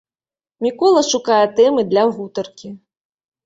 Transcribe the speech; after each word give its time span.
Мікола 0.65 1.03
шукае 1.11 1.43
тэмы 1.61 1.87
для 1.93 2.09
гутаркі. 2.19 2.77